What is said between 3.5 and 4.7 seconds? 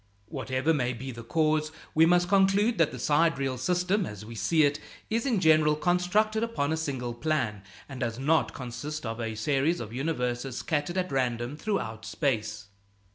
system, as we see